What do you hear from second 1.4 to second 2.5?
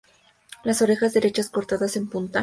cortadas en punta.